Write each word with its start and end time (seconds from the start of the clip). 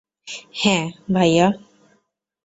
হ্যাঁঁ, 0.55 0.85
ভাইয়া। 1.13 1.47